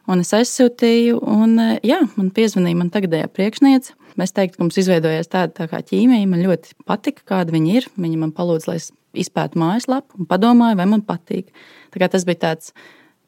[0.08, 3.96] Un es aizsūtīju, un eh, jā, man piezvanīja man tagadējā priekšniece.
[4.24, 6.26] Es teiktu, ka mums izveidojās tāda tā kā ķīmija.
[6.30, 7.90] Man ļoti patika, kāda viņa ir.
[8.00, 11.52] Viņa man palūdza, lai es izpētu mājaslapu un padomāju, vai man patīk.
[11.94, 12.72] Tas bija tāds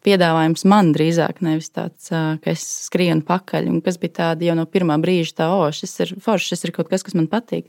[0.06, 3.70] piedāvājums man drīzāk, nevis tāds, ka es skrienu pakaļ.
[3.70, 6.76] Un kas bija tāda jau no pirmā brīža, tā, o, šis ir foršs, šis ir
[6.80, 7.68] kaut kas, kas man patīk.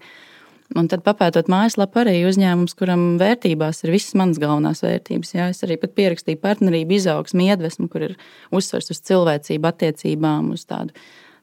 [0.78, 5.32] Un tad papētot mājaslapu, arī uzņēmums, kuram vērtībās ir visas manas galvenās vērtības.
[5.34, 8.14] Jā, es arī pierakstīju partnerību, izaugsmu, iedvesmu, kur ir
[8.54, 10.94] uzsvers uz cilvēcību, attiecībām, uz tādu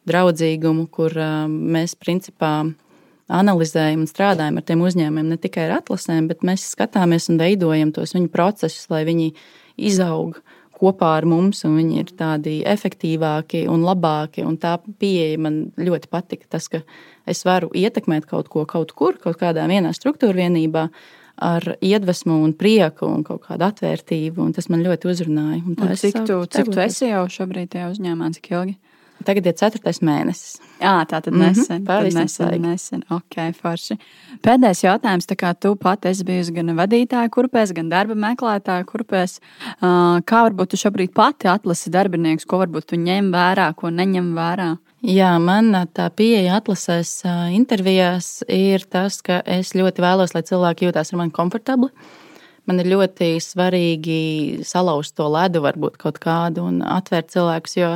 [0.07, 1.11] draudzīgumu, kur
[1.51, 2.53] mēs principā
[3.27, 7.91] analizējam un strādājam ar tiem uzņēmumiem ne tikai ar atlasēm, bet mēs skatāmies un veidojam
[7.95, 9.33] tos viņu procesus, lai viņi
[9.89, 10.39] izaugtu
[10.77, 14.45] kopā ar mums, un viņi ir tādi efektīvāki un labāki.
[14.45, 16.45] Un tā pieeja man ļoti patika.
[16.53, 16.83] Tas, ka
[17.27, 20.89] es varu ietekmēt kaut ko kaut kur, kaut kādā vienā struktūra vienībā.
[21.37, 24.47] Ar iedvesmu, un prieku un kaut kādu atvērtību.
[24.57, 25.59] Tas man ļoti uzrunāja.
[25.61, 28.31] Un un cik, tu, cik tu esi jau šobrīd tajā uzņēmumā?
[28.33, 28.73] Cik ilgi?
[29.25, 30.57] Tagad ir ceturtais mēnesis.
[30.77, 31.81] Jā, tā tad nesen.
[31.81, 33.03] Mm -hmm, tad nesen, nesen.
[33.09, 33.97] Ok, forši.
[34.45, 35.25] Pēdējais jautājums.
[35.25, 39.39] Tā kā tu pati esi bijusi gan vadītāja kurpēs, gan darba meklētāja kurpēs,
[40.25, 44.77] kā varbūt tu šobrīd pati atlasi darbiniekus, ko varbūt tu ņem vērā, ko neņem vērā?
[45.05, 47.21] Jā, man tā pieeja atlasēs
[47.53, 51.91] intervijās ir tas, ka es ļoti vēlos, lai cilvēki jūtās ar mani komfortabli.
[52.67, 54.21] Man ir ļoti svarīgi
[54.67, 57.91] salauzt to ledu, varbūt kaut kādu, un atvērt cilvēkus, jo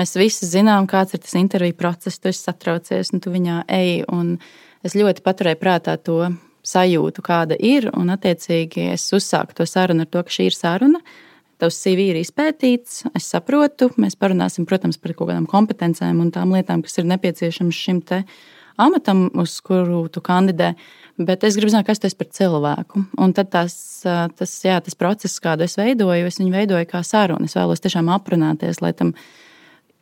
[0.00, 4.04] Mēs visi zinām, kāds ir tas interviju process, tu esi satraucies, un tu viņā ej.
[4.86, 6.30] Es ļoti paturēju prātā to
[6.64, 11.02] sajūtu, kāda ir, un attiecīgi es uzsāku to sarunu ar to, ka šī ir saruna.
[11.60, 13.90] Tavs CV ir izpētīts, es saprotu.
[14.00, 18.00] Mēs parunāsim, protams, par kaut kādām kompetencēm un tām lietām, kas ir nepieciešamas šim
[18.80, 20.72] amatam, uz kuru tu kandidē.
[21.20, 23.04] Bet es gribu zināt, kas tas ir par cilvēku.
[23.20, 27.44] Un tad tās, tas, jā, tas process, kādu es veidoju, es viņu veidoju kā sarunu.
[27.44, 29.12] Es vēlos tiešām aprunāties, lai tam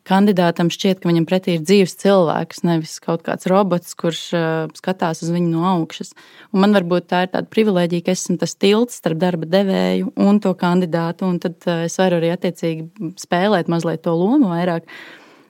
[0.09, 4.43] kandidātam šķiet, ka viņam pretī ir dzīves cilvēks, nevis kaut kāds robots, kurš uh,
[4.77, 6.13] skatās uz viņu no augšas.
[6.53, 10.13] Un man varbūt tā ir tāda privilēģija, ka es esmu tas tilts starp darba devēju
[10.25, 14.89] un to kandidātu, un tad uh, es varu arī attiecīgi spēlēt mazliet to lomu vairāk.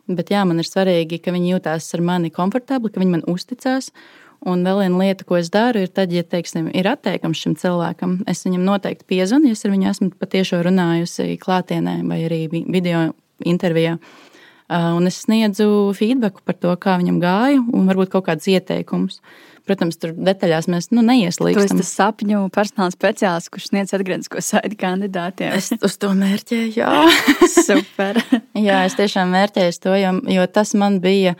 [0.10, 3.92] Bet jā, man ir svarīgi, ka viņi jūtās ar mani komfortabli, ka viņi man uzticās.
[4.48, 8.22] Un vēl viena lieta, ko es daru, ir tad, ja teiksim, ir atteikums šim cilvēkam,
[8.32, 13.10] es viņam noteikti piezvanu, ja es ar viņu esmu patiešām runājusi klātienē vai arī video
[13.44, 13.98] intervijā.
[14.00, 14.29] Uh,
[14.70, 19.20] un es sniedzu feedback par to, kā viņam gāja, un varbūt kaut kādus ieteikumus.
[19.70, 21.78] Protams, tur detaļās mēs nu, neieslīgstam.
[21.78, 25.54] Tas ir sapņu personāla speciālists, kurš sniedz atgrieznisko saiti kandidātiem.
[25.58, 26.94] Es uz to mērķēju, jā.
[27.68, 28.18] Super.
[28.70, 31.36] jā, es tiešām mērķēju to, jo, jo tas man bija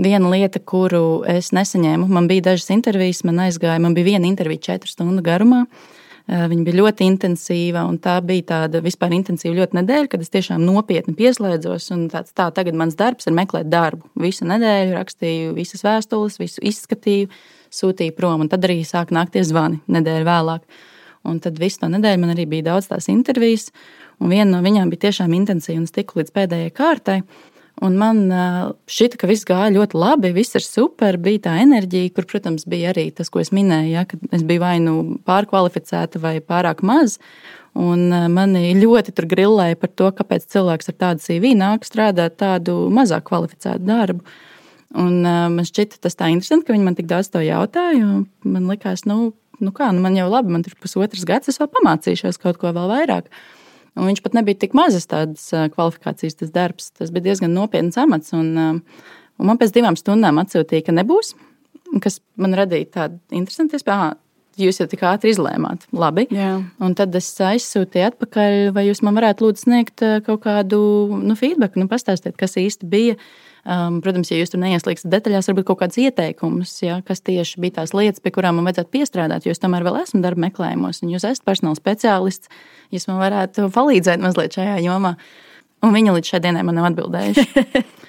[0.00, 2.08] viena lieta, kuru es nesaņēmu.
[2.12, 5.66] Man bija dažas intervijas, man aizgāja, man bija viena intervija četru stundu garumā.
[5.66, 5.95] Eh,
[6.26, 10.64] viņa bija ļoti intensīva, un tā bija tāda vispār intensīva ļoti nedēļa, kad es tiešām
[10.66, 11.86] nopietni pieslēdzos.
[12.10, 14.08] Tāds, tā, tagad mans darbs ir meklēt darbu.
[14.18, 17.30] Visu nedēļu rakstīju visas vēstules, visu izskatīju,
[17.70, 20.66] sūtīju prom, un tad arī sāk nākties zvani nedēļu vēlāk.
[21.26, 23.70] Un tad visu to nedēļu man arī bija daudz tās intervijas,
[24.22, 27.20] un viena no viņām bija tiešām intensīva, un es tiku līdz pēdējai kārtai.
[27.84, 28.22] Un man
[28.88, 32.94] šķita, ka viss gāja ļoti labi, viss ir super, bija tā enerģija, kur, protams, bija
[32.94, 34.94] arī tas, ko es minēju, ja, ka es biju vai nu
[35.28, 37.18] pārkvalificēta vai pārāk maz.
[37.76, 42.86] Un mani ļoti tur grillēja par to, kāpēc cilvēks ar tādu CV nāk strādāt tādu
[42.88, 44.24] mazāk kvalificētu darbu.
[44.96, 48.22] Un, man šķita tas tā interesanti, ka viņi man tik daudz to jautāja.
[48.48, 51.68] Man liekas, nu, nu kā, nu man jau labi, man ir pusotrs gads, es vēl
[51.76, 53.28] pamācīšos kaut ko vēl vairāk.
[53.96, 56.90] Un viņš pat nebija tik mazas tādas kvalifikācijas, tas darbs.
[56.96, 58.34] Tas bija diezgan nopietns amats.
[58.36, 61.32] Un, un man pēc divām stundām atsūtīja, ka nebūs.
[62.02, 64.16] Kas man radīja tādu interesantu iespēju.
[64.56, 66.24] Jūs jau tik ātri izlēmāt, labi.
[66.32, 66.54] Jā.
[66.80, 70.78] Un tad es aizsūtīju atpakaļ, vai jūs man varētu lūdzu sniegt kaut kādu
[71.12, 73.18] nu, feedback, nu, pastāstīt, kas īsti bija.
[73.66, 77.80] Um, protams, ja jūs tur neieslīgstat detaļās, varbūt kaut kāds ieteikums, ja, kas tieši bija
[77.80, 81.10] tās lietas, pie kurām man vajadzētu piestrādāt, jo es tomēr vēl esmu darba meklējumos, un
[81.10, 82.52] jūs esat personāla speciālists,
[82.94, 85.16] jūs man varētu palīdzēt mazliet šajā jomā.
[85.82, 87.46] Un viņa līdz šai dienai man nav atbildējusi.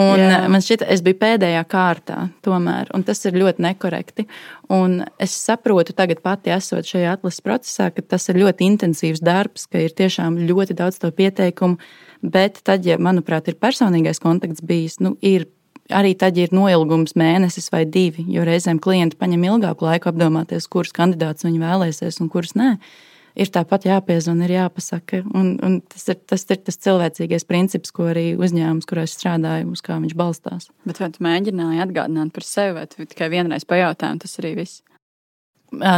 [0.00, 0.44] Un Jā.
[0.50, 4.26] man šķiet, es biju pēdējā kārtā, tomēr, un tas ir ļoti nekorekti.
[4.74, 9.68] Un es saprotu, tagad pati esot šajā atlases procesā, ka tas ir ļoti intensīvs darbs,
[9.70, 11.78] ka ir tiešām ļoti daudz to pieteikumu.
[12.24, 15.44] Bet tad, ja manuprāt, ir personīgais kontakts bijis, nu, ir
[15.92, 20.68] arī tad, ja ir noilgums mēnesis vai divi, jo reizēm klienti paņem ilgāku laiku apdomāties,
[20.72, 22.76] kurus kandidātus viņi vēlēsies un kurus nē.
[23.34, 25.24] Ir tāpat jāpiezvana, ir jāpasaka.
[25.34, 29.72] Un, un tas, ir, tas ir tas cilvēcīgais princips, ko arī uzņēmums, kurā es strādāju,
[29.74, 30.70] uz kā viņš balstās.
[30.86, 34.84] Bet vai tu mēģināji atgādināt par sevi, vai tikai vienreiz pajautāji, un tas arī viss?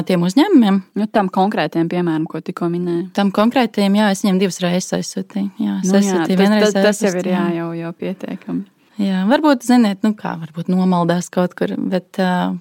[0.08, 0.80] Tiem uzņēmumiem.
[0.98, 3.08] Nu, tam konkrētiem, piemēram, ko tikko minēju.
[3.16, 5.52] Tam konkrētiem, jā, es viņiem divas reizes aizsūtīju.
[5.62, 8.64] Jā, nu, jā, tas, tas, tas jau ir jā, jau, jau pietiekami.
[9.02, 12.56] Jā, varbūt, ziniet, nu kā, varbūt nomaldās kaut kur, bet uh,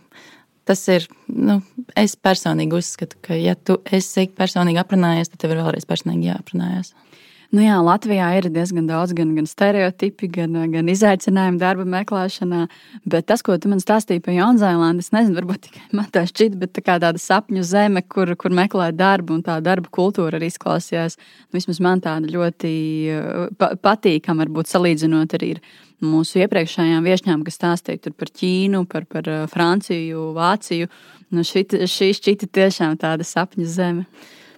[0.67, 1.61] tas ir, nu,
[1.95, 6.91] es personīgi uzskatu, ka, ja tu esi personīgi aprunājies, tad tev ir vēlreiz personīgi jāaprunājas.
[7.53, 12.65] Nu jā, Latvijā ir diezgan daudz gan, gan stereotipi, gan, gan izaicinājumu darba meklēšanā.
[13.05, 16.59] Bet tas, ko tu man stāstīji par Jaunzēlandi, es nezinu, varbūt tikai man tā šķita,
[16.61, 20.49] bet tā kā tāda sapņu zeme, kur, kur meklēt darbu, un tā darba kultūra arī
[20.51, 21.19] izklausījās.
[21.49, 22.71] Nu, vismaz man tāda ļoti
[23.13, 25.61] uh, pa, patīkama, varbūt salīdzinot arī ar
[26.05, 30.89] mūsu iepriekšējām viesņām, kas stāstīja par Ķīnu, par, par uh, Franciju, Vāciju.
[31.33, 34.09] Nu, šī, šī šķita tiešām tāda sapņu zeme.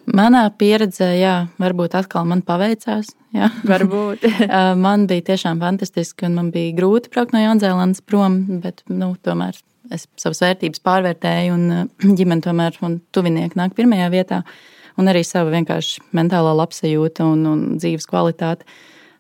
[0.08, 3.10] Manā pieredzē, jā, varbūt atkal man paveicās.
[3.36, 3.50] Jā.
[3.67, 4.24] Varbūt.
[4.86, 9.58] man bija tiešām fantastiski, un man bija grūti braukt no Jaunzēlandes prom, bet nu, tomēr
[9.91, 11.89] es savas vērtības pārvērtēju, un
[12.20, 14.41] ģimene tomēr un tuvinieki nāk pirmajā vietā,
[14.98, 18.67] un arī sava vienkārši mentālā labsajūta un, un dzīves kvalitāte.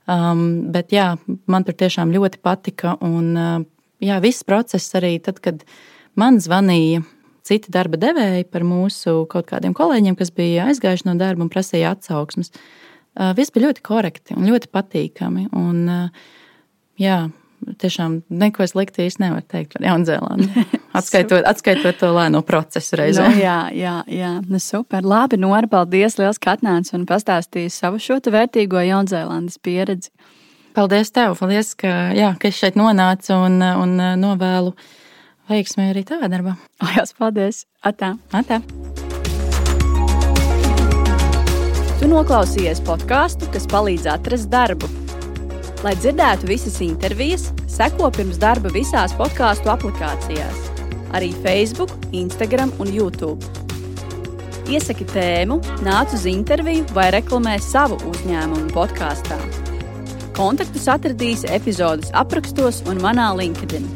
[0.07, 1.17] Um, bet jā,
[1.51, 3.35] man tur tiešām ļoti patika, un
[3.99, 5.67] jā, viss process arī tad, kad
[6.15, 7.03] man zvanīja
[7.47, 11.95] citi darba devēji par mūsu kaut kādiem kolēģiem, kas bija aizgājuši no darba un prasīja
[11.95, 12.53] atsauksmes.
[13.37, 15.47] Viss bija ļoti korekti un ļoti patīkami.
[15.57, 16.11] Un,
[17.01, 17.21] jā,
[17.81, 20.65] tiešām neko sliktu īsti nevar teikt par Jaunzēlandi.
[20.97, 23.27] Atskaitot, atskaitot to lēno procesu reizē.
[23.29, 24.31] Nu, jā, jā, jā.
[24.49, 25.05] Nu, super.
[25.05, 30.09] Labi, Nora, paldies liels, ka atnāci un pastāstīji savu šo vērtīgo Jaunzēlandes pieredzi.
[30.77, 34.73] Paldies tev, paldies, ka, jā, ka es šeit nonācu un, un novēlu
[35.49, 36.55] veiksmi arī tavā darbā.
[36.83, 37.65] Lielas paldies!
[37.85, 38.15] Atā!
[38.35, 38.61] Atā.
[41.97, 44.89] Tu noklausījies podkāstu, kas palīdz atrast darbu.
[45.85, 50.67] Lai dzirdētu visas intervijas, seko pirms darba visās podkāstu aplikācijās,
[51.17, 53.41] arī Facebook, Instagram un YouTube.
[54.67, 59.37] Iesaki tēmu, nāc uz interviju vai reklamē savu uzņēmumu podkāstā.
[60.37, 63.87] Kontaktus atradīsi epizodes aprakstos un manā LinkedIn.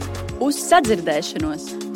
[0.42, 1.91] Uz sadzirdēšanos!